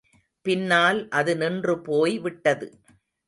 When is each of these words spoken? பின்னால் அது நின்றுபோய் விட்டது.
பின்னால் 0.45 1.09
அது 1.09 1.37
நின்றுபோய் 1.37 2.17
விட்டது. 2.19 2.67